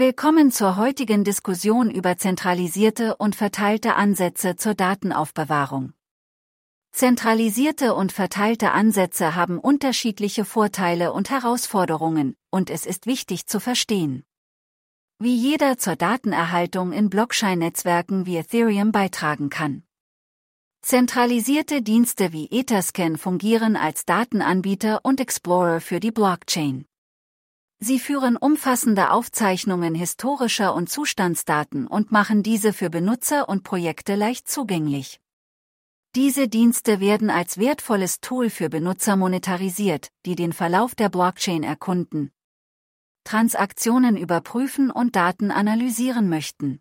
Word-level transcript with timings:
Willkommen 0.00 0.52
zur 0.52 0.76
heutigen 0.76 1.24
Diskussion 1.24 1.90
über 1.90 2.16
zentralisierte 2.16 3.16
und 3.16 3.34
verteilte 3.34 3.96
Ansätze 3.96 4.54
zur 4.54 4.74
Datenaufbewahrung. 4.74 5.92
Zentralisierte 6.92 7.96
und 7.96 8.12
verteilte 8.12 8.70
Ansätze 8.70 9.34
haben 9.34 9.58
unterschiedliche 9.58 10.44
Vorteile 10.44 11.12
und 11.12 11.30
Herausforderungen, 11.30 12.36
und 12.50 12.70
es 12.70 12.86
ist 12.86 13.06
wichtig 13.06 13.48
zu 13.48 13.58
verstehen, 13.58 14.22
wie 15.18 15.34
jeder 15.34 15.78
zur 15.78 15.96
Datenerhaltung 15.96 16.92
in 16.92 17.10
Blockchain-Netzwerken 17.10 18.24
wie 18.24 18.36
Ethereum 18.36 18.92
beitragen 18.92 19.50
kann. 19.50 19.82
Zentralisierte 20.80 21.82
Dienste 21.82 22.32
wie 22.32 22.46
Etherscan 22.52 23.16
fungieren 23.16 23.74
als 23.74 24.04
Datenanbieter 24.04 25.00
und 25.02 25.20
Explorer 25.20 25.80
für 25.80 25.98
die 25.98 26.12
Blockchain. 26.12 26.87
Sie 27.80 27.98
führen 27.98 28.36
umfassende 28.36 29.10
Aufzeichnungen 29.10 29.94
historischer 29.94 30.74
und 30.74 30.90
Zustandsdaten 30.90 31.86
und 31.86 32.10
machen 32.10 32.42
diese 32.42 32.72
für 32.72 32.90
Benutzer 32.90 33.48
und 33.48 33.62
Projekte 33.62 34.14
leicht 34.14 34.48
zugänglich. 34.48 35.20
Diese 36.16 36.48
Dienste 36.48 37.00
werden 37.00 37.30
als 37.30 37.58
wertvolles 37.58 38.20
Tool 38.20 38.50
für 38.50 38.68
Benutzer 38.68 39.16
monetarisiert, 39.16 40.08
die 40.26 40.34
den 40.34 40.52
Verlauf 40.52 40.94
der 40.94 41.08
Blockchain 41.08 41.62
erkunden, 41.62 42.32
Transaktionen 43.28 44.16
überprüfen 44.16 44.90
und 44.90 45.14
Daten 45.14 45.50
analysieren 45.50 46.30
möchten. 46.30 46.80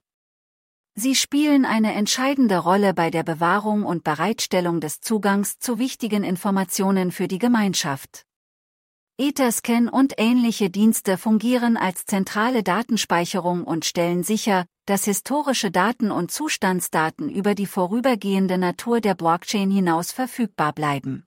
Sie 0.95 1.14
spielen 1.14 1.66
eine 1.66 1.94
entscheidende 1.94 2.59
Rolle 2.59 2.94
bei 2.94 3.12
der 3.12 3.23
Bewahrung 3.23 3.84
und 3.84 4.06
Bereitstellung 4.06 4.80
des 4.80 5.02
Zugangs 5.02 5.59
zu 5.59 5.78
wichtigen 5.78 6.23
Informationen 6.23 7.12
für 7.12 7.28
die 7.28 7.38
Gemeinschaft. 7.38 8.27
Etherscan 9.20 9.90
und 9.90 10.14
ähnliche 10.20 10.70
Dienste 10.70 11.18
fungieren 11.18 11.76
als 11.76 12.06
zentrale 12.06 12.62
Datenspeicherung 12.62 13.64
und 13.64 13.84
stellen 13.84 14.22
sicher, 14.22 14.68
dass 14.86 15.06
historische 15.06 15.72
Daten 15.72 16.12
und 16.12 16.32
Zustandsdaten 16.32 17.28
über 17.28 17.56
die 17.56 17.66
vorübergehende 17.66 18.59
Natur 18.59 19.02
der 19.02 19.16
Blockchain 19.16 19.72
hinaus 19.72 20.12
verfügbar 20.12 20.72
bleiben. 20.72 21.26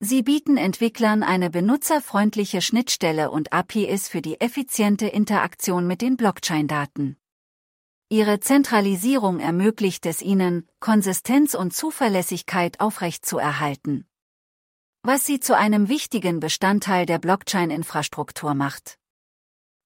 Sie 0.00 0.22
bieten 0.22 0.56
Entwicklern 0.56 1.22
eine 1.22 1.50
benutzerfreundliche 1.50 2.62
Schnittstelle 2.62 3.30
und 3.30 3.52
APIs 3.52 4.08
für 4.08 4.22
die 4.22 4.40
effiziente 4.40 5.06
Interaktion 5.06 5.86
mit 5.86 6.00
den 6.00 6.16
Blockchain-Daten. 6.16 7.18
Ihre 8.08 8.40
Zentralisierung 8.40 9.38
ermöglicht 9.40 10.06
es 10.06 10.22
ihnen, 10.22 10.66
Konsistenz 10.80 11.52
und 11.52 11.74
Zuverlässigkeit 11.74 12.80
aufrechtzuerhalten. 12.80 14.06
Was 15.08 15.24
sie 15.24 15.38
zu 15.38 15.56
einem 15.56 15.88
wichtigen 15.88 16.40
Bestandteil 16.40 17.06
der 17.06 17.20
Blockchain-Infrastruktur 17.20 18.54
macht. 18.54 18.98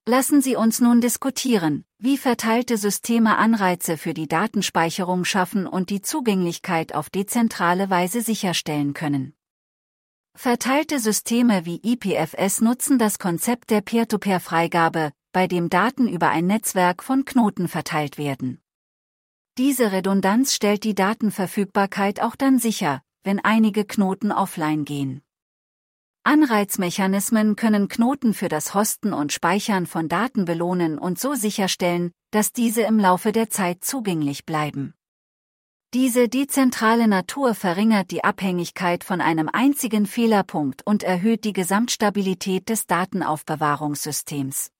Lassen 0.08 0.40
Sie 0.40 0.56
uns 0.56 0.80
nun 0.80 1.02
diskutieren, 1.02 1.84
wie 1.98 2.16
verteilte 2.16 2.78
Systeme 2.78 3.36
Anreize 3.36 3.98
für 3.98 4.14
die 4.14 4.28
Datenspeicherung 4.28 5.26
schaffen 5.26 5.66
und 5.66 5.90
die 5.90 6.00
Zugänglichkeit 6.00 6.94
auf 6.94 7.10
dezentrale 7.10 7.90
Weise 7.90 8.22
sicherstellen 8.22 8.94
können. 8.94 9.34
Verteilte 10.34 10.98
Systeme 10.98 11.66
wie 11.66 11.82
IPFS 11.82 12.62
nutzen 12.62 12.98
das 12.98 13.18
Konzept 13.18 13.68
der 13.68 13.82
Peer-to-Peer-Freigabe, 13.82 15.12
bei 15.32 15.46
dem 15.46 15.68
Daten 15.68 16.08
über 16.08 16.30
ein 16.30 16.46
Netzwerk 16.46 17.02
von 17.02 17.26
Knoten 17.26 17.68
verteilt 17.68 18.16
werden. 18.16 18.62
Diese 19.58 19.92
Redundanz 19.92 20.54
stellt 20.54 20.82
die 20.82 20.94
Datenverfügbarkeit 20.94 22.22
auch 22.22 22.36
dann 22.36 22.58
sicher, 22.58 23.02
wenn 23.22 23.40
einige 23.40 23.84
Knoten 23.84 24.32
offline 24.32 24.84
gehen. 24.84 25.22
Anreizmechanismen 26.22 27.56
können 27.56 27.88
Knoten 27.88 28.34
für 28.34 28.48
das 28.48 28.74
Hosten 28.74 29.12
und 29.12 29.32
Speichern 29.32 29.86
von 29.86 30.08
Daten 30.08 30.44
belohnen 30.44 30.98
und 30.98 31.18
so 31.18 31.34
sicherstellen, 31.34 32.12
dass 32.30 32.52
diese 32.52 32.82
im 32.82 32.98
Laufe 32.98 33.32
der 33.32 33.48
Zeit 33.48 33.84
zugänglich 33.84 34.44
bleiben. 34.44 34.94
Diese 35.92 36.28
dezentrale 36.28 37.08
Natur 37.08 37.54
verringert 37.54 38.12
die 38.12 38.22
Abhängigkeit 38.22 39.02
von 39.02 39.20
einem 39.20 39.48
einzigen 39.48 40.06
Fehlerpunkt 40.06 40.86
und 40.86 41.02
erhöht 41.02 41.44
die 41.44 41.52
Gesamtstabilität 41.52 42.68
des 42.68 42.86
Datenaufbewahrungssystems. 42.86 44.70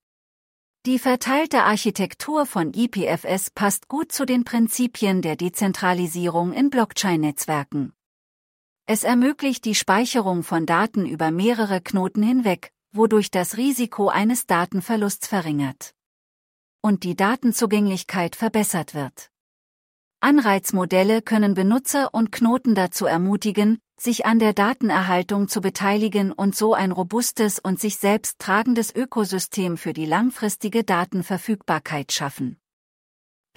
Die 0.86 0.98
verteilte 0.98 1.65
Architektur 1.65 2.47
von 2.47 2.72
IPFS 2.72 3.50
passt 3.50 3.88
gut 3.88 4.12
zu 4.12 4.25
den 4.25 4.44
Prinzipien 4.44 5.20
der 5.20 5.36
Dezentralisierung 5.36 6.53
in 6.53 6.70
Blockchain-Netzwerken. 6.70 7.92
Es 8.93 9.05
ermöglicht 9.05 9.65
die 9.67 9.77
Speicherung 9.77 10.43
von 10.43 10.67
Daten 10.67 11.06
über 11.06 11.31
mehrere 11.31 11.81
Knoten 11.81 12.25
hinweg, 12.25 12.73
wodurch 12.91 13.31
das 13.31 13.56
Risiko 13.56 14.09
eines 14.09 14.47
Datenverlusts 14.47 15.28
verringert. 15.28 15.95
Und 16.83 17.05
die 17.05 17.15
Datenzugänglichkeit 17.15 18.34
verbessert 18.34 18.93
wird. 18.93 19.31
Anreizmodelle 20.19 21.23
können 21.23 21.55
Benutzer 21.55 22.12
und 22.12 22.33
Knoten 22.33 22.75
dazu 22.75 23.06
ermutigen, 23.06 23.78
sich 23.97 24.27
an 24.27 24.41
der 24.41 24.55
Datenerhaltung 24.55 25.47
zu 25.47 25.61
beteiligen 25.61 26.33
und 26.33 26.57
so 26.57 26.75
ein 26.75 26.91
robustes 26.91 27.61
und 27.61 27.78
sich 27.78 27.97
selbst 27.97 28.41
tragendes 28.41 28.93
Ökosystem 28.93 29.77
für 29.77 29.93
die 29.93 30.07
langfristige 30.07 30.83
Datenverfügbarkeit 30.83 32.11
schaffen. 32.11 32.59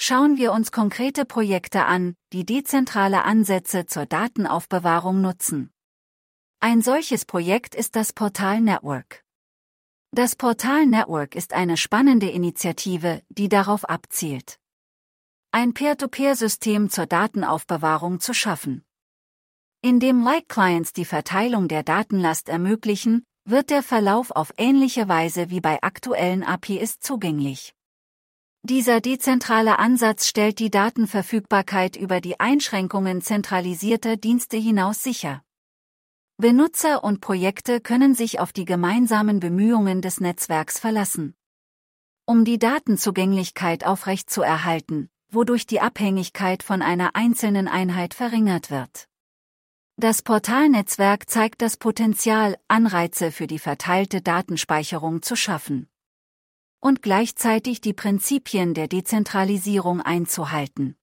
Schauen 0.06 0.36
wir 0.36 0.52
uns 0.52 0.74
konkrete 0.74 1.24
Projekte 1.24 1.86
an, 1.86 2.18
die 2.34 2.46
dezentrale 2.46 3.24
Ansätze 3.24 3.86
zur 3.86 4.06
Datenaufbewahrung 4.06 5.22
nutzen. 5.22 5.72
Ein 6.60 6.82
solches 6.82 7.24
Projekt 7.24 7.74
ist 7.74 7.96
das 7.96 8.12
Portal 8.12 8.60
Network. 8.60 9.24
Das 10.12 10.36
Portal 10.36 10.88
Network 10.88 11.36
ist 11.36 11.54
eine 11.54 11.78
spannende 11.78 12.30
Initiative, 12.30 13.22
die 13.30 13.48
darauf 13.48 13.86
abzielt, 13.86 14.60
ein 15.52 15.74
Peer-to-Peer-System 15.74 16.90
zur 16.90 17.06
Datenaufbewahrung 17.06 18.20
zu 18.20 18.34
schaffen. 18.34 18.84
Indem 19.82 20.22
Like-Clients 20.22 20.92
die 20.92 21.06
Verteilung 21.06 21.70
der 21.70 21.84
Datenlast 21.84 22.50
ermöglichen, 22.50 23.24
wird 23.46 23.70
der 23.70 23.84
Verlauf 23.84 24.32
auf 24.32 24.54
ähnliche 24.58 25.08
Weise 25.08 25.50
wie 25.50 25.62
bei 25.62 25.82
aktuellen 25.82 26.44
APIs 26.44 27.00
zugänglich. 27.00 27.74
Dieser 28.66 29.02
dezentrale 29.02 29.78
Ansatz 29.78 30.26
stellt 30.26 30.58
die 30.58 30.72
Datenverfügbarkeit 30.72 31.98
über 31.98 32.22
die 32.22 32.40
Einschränkungen 32.40 33.22
zentralisierter 33.22 34.16
Dienste 34.16 34.56
hinaus 34.56 35.04
sicher. 35.04 35.44
Benutzer 36.38 37.04
und 37.04 37.20
Projekte 37.20 37.82
können 37.82 38.16
sich 38.16 38.40
auf 38.40 38.54
die 38.54 38.64
gemeinsamen 38.64 39.42
Bemühungen 39.42 40.02
des 40.02 40.22
Netzwerks 40.22 40.80
verlassen. 40.80 41.36
Um 42.26 42.46
die 42.46 42.58
Datenzugänglichkeit 42.58 43.86
aufrechtzuerhalten, 43.86 45.10
wodurch 45.30 45.68
die 45.68 45.82
Abhängigkeit 45.82 46.64
von 46.64 46.82
einer 46.82 47.18
einzelnen 47.18 47.68
Einheit 47.68 48.14
verringert 48.14 48.72
wird. 48.72 49.10
Das 49.98 50.22
Portalnetzwerk 50.22 51.30
zeigt 51.30 51.62
das 51.62 51.76
Potenzial, 51.76 52.58
Anreize 52.70 53.34
für 53.34 53.46
die 53.46 53.60
verteilte 53.60 54.22
Datenspeicherung 54.22 55.22
zu 55.22 55.36
schaffen. 55.36 55.90
Und 56.84 57.02
gleichzeitig 57.02 57.80
die 57.80 57.94
Prinzipien 57.94 58.74
der 58.74 58.90
Dezentralisierung 58.90 60.02
einzuhalten. 60.02 60.98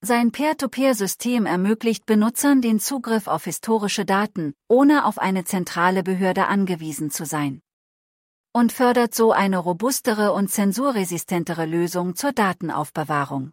Sein 0.00 0.32
Peer-to-Peer-System 0.32 1.46
ermöglicht 1.46 2.06
Benutzern 2.06 2.60
den 2.60 2.80
Zugriff 2.80 3.28
auf 3.28 3.44
historische 3.44 4.04
Daten, 4.04 4.54
ohne 4.66 5.04
auf 5.04 5.18
eine 5.18 5.44
zentrale 5.44 6.02
Behörde 6.02 6.48
angewiesen 6.48 7.12
zu 7.12 7.24
sein 7.24 7.62
und 8.52 8.72
fördert 8.72 9.14
so 9.14 9.32
eine 9.32 9.58
robustere 9.58 10.32
und 10.32 10.50
zensurresistentere 10.50 11.66
Lösung 11.66 12.16
zur 12.16 12.32
Datenaufbewahrung. 12.32 13.52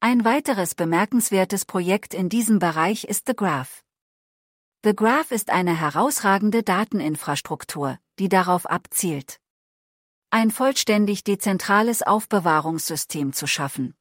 Ein 0.00 0.24
weiteres 0.24 0.74
bemerkenswertes 0.74 1.64
Projekt 1.64 2.12
in 2.12 2.28
diesem 2.28 2.58
Bereich 2.58 3.04
ist 3.04 3.28
The 3.28 3.36
Graph. 3.36 3.84
The 4.84 4.96
Graph 4.96 5.30
ist 5.30 5.50
eine 5.50 5.78
herausragende 5.78 6.64
Dateninfrastruktur, 6.64 7.98
die 8.18 8.28
darauf 8.28 8.66
abzielt, 8.66 9.38
ein 10.32 10.50
vollständig 10.50 11.24
dezentrales 11.24 12.02
Aufbewahrungssystem 12.02 13.34
zu 13.34 13.46
schaffen. 13.46 13.94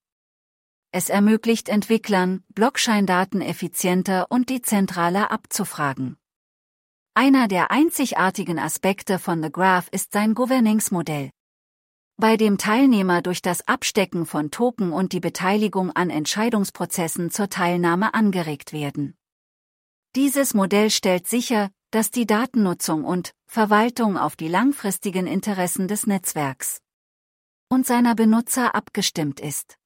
Es 0.92 1.10
ermöglicht 1.10 1.68
Entwicklern, 1.68 2.44
Blockchain-Daten 2.50 3.42
effizienter 3.42 4.28
und 4.30 4.50
dezentraler 4.50 5.30
abzufragen. 5.30 6.18
Einer 7.14 7.50
der 7.50 7.72
einzigartigen 7.72 8.60
Aspekte 8.60 9.20
von 9.20 9.44
The 9.44 9.52
Graph 9.52 9.90
ist 9.92 10.14
sein 10.14 10.34
Governance-Modell, 10.34 11.32
bei 12.16 12.38
dem 12.38 12.58
Teilnehmer 12.58 13.22
durch 13.22 13.42
das 13.42 13.68
Abstecken 13.68 14.26
von 14.26 14.52
Token 14.52 14.94
und 14.94 15.12
die 15.12 15.20
Beteiligung 15.20 15.92
an 15.92 16.10
Entscheidungsprozessen 16.10 17.32
zur 17.32 17.50
Teilnahme 17.50 18.14
angeregt 18.14 18.72
werden. 18.72 19.18
Dieses 20.16 20.54
Modell 20.54 20.92
stellt 20.92 21.28
sicher, 21.28 21.72
dass 21.92 22.10
die 22.10 22.26
Datennutzung 22.26 23.04
und 23.06 23.34
Verwaltung 23.48 24.18
auf 24.18 24.36
die 24.36 24.48
langfristigen 24.48 25.28
Interessen 25.28 25.88
des 25.88 26.08
Netzwerks 26.08 26.82
und 27.70 27.86
seiner 27.86 28.16
Benutzer 28.16 28.76
abgestimmt 28.76 29.40
ist. 29.40 29.78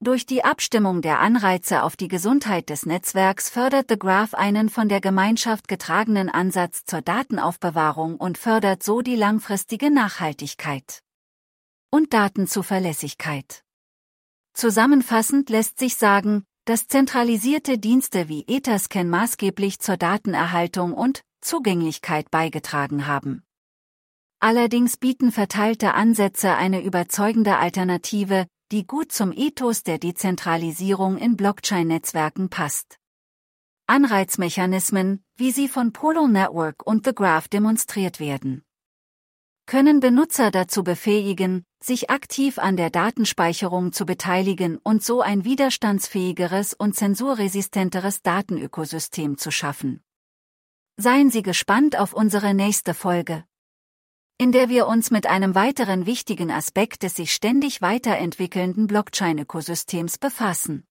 Durch 0.00 0.26
die 0.26 0.44
Abstimmung 0.44 1.02
der 1.02 1.20
Anreize 1.20 1.82
auf 1.82 1.96
die 1.96 2.08
Gesundheit 2.08 2.68
des 2.68 2.84
Netzwerks 2.84 3.48
fördert 3.48 3.86
The 3.88 3.98
Graph 3.98 4.34
einen 4.34 4.68
von 4.68 4.88
der 4.88 5.00
Gemeinschaft 5.00 5.68
getragenen 5.68 6.28
Ansatz 6.28 6.84
zur 6.84 7.00
Datenaufbewahrung 7.00 8.16
und 8.16 8.38
fördert 8.38 8.82
so 8.82 9.00
die 9.02 9.16
langfristige 9.16 9.90
Nachhaltigkeit. 9.90 11.02
und 11.90 12.12
Datenzuverlässigkeit. 12.12 13.64
Zusammenfassend 14.52 15.48
lässt 15.50 15.78
sich 15.78 15.96
sagen, 15.96 16.44
dass 16.66 16.88
zentralisierte 16.88 17.78
Dienste 17.78 18.28
wie 18.28 18.44
Etherscan 18.48 19.08
maßgeblich 19.08 19.78
zur 19.78 19.96
Datenerhaltung 19.96 20.92
und 20.92 21.22
Zugänglichkeit 21.40 22.30
beigetragen 22.32 23.06
haben. 23.06 23.44
Allerdings 24.40 24.96
bieten 24.96 25.30
verteilte 25.30 25.94
Ansätze 25.94 26.56
eine 26.56 26.82
überzeugende 26.82 27.56
Alternative, 27.56 28.48
die 28.72 28.84
gut 28.84 29.12
zum 29.12 29.32
Ethos 29.32 29.84
der 29.84 29.98
Dezentralisierung 29.98 31.18
in 31.18 31.36
Blockchain-Netzwerken 31.36 32.50
passt. 32.50 32.98
Anreizmechanismen, 33.86 35.22
wie 35.36 35.52
sie 35.52 35.68
von 35.68 35.92
Polo 35.92 36.26
Network 36.26 36.84
und 36.84 37.06
The 37.06 37.14
Graph 37.14 37.46
demonstriert 37.46 38.18
werden, 38.18 38.65
können 39.66 40.00
Benutzer 40.00 40.50
dazu 40.50 40.84
befähigen, 40.84 41.64
sich 41.82 42.08
aktiv 42.08 42.58
an 42.58 42.76
der 42.76 42.90
Datenspeicherung 42.90 43.92
zu 43.92 44.06
beteiligen 44.06 44.78
und 44.78 45.02
so 45.02 45.20
ein 45.20 45.44
widerstandsfähigeres 45.44 46.72
und 46.72 46.94
zensurresistenteres 46.94 48.22
Datenökosystem 48.22 49.36
zu 49.38 49.50
schaffen. 49.50 50.02
Seien 50.96 51.30
Sie 51.30 51.42
gespannt 51.42 51.98
auf 51.98 52.14
unsere 52.14 52.54
nächste 52.54 52.94
Folge, 52.94 53.44
in 54.38 54.52
der 54.52 54.68
wir 54.68 54.86
uns 54.86 55.10
mit 55.10 55.26
einem 55.26 55.54
weiteren 55.54 56.06
wichtigen 56.06 56.50
Aspekt 56.50 57.02
des 57.02 57.16
sich 57.16 57.32
ständig 57.32 57.82
weiterentwickelnden 57.82 58.86
Blockchain-Ökosystems 58.86 60.18
befassen. 60.18 60.86